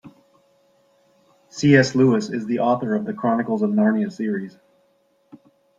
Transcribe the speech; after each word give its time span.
C.S. 1.49 1.93
Lewis 1.93 2.31
is 2.31 2.47
the 2.47 2.57
author 2.57 2.95
of 2.95 3.05
The 3.05 3.13
Chronicles 3.13 3.61
of 3.61 3.69
Narnia 3.69 4.11
series. 4.11 4.57